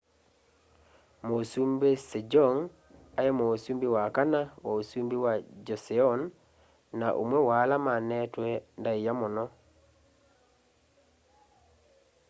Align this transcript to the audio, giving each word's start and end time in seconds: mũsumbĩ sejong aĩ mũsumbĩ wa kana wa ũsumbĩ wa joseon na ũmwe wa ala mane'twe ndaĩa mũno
mũsumbĩ 1.27 1.91
sejong 2.07 2.59
aĩ 3.19 3.29
mũsumbĩ 3.37 3.87
wa 3.95 4.03
kana 4.15 4.41
wa 4.65 4.71
ũsumbĩ 4.81 5.17
wa 5.25 5.33
joseon 5.65 6.19
na 6.99 7.07
ũmwe 7.21 7.39
wa 7.47 7.55
ala 7.63 7.77
mane'twe 7.85 8.49
ndaĩa 8.79 9.13
mũno 9.19 9.43